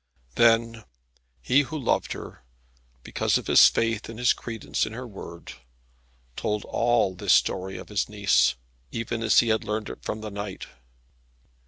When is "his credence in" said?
4.17-4.93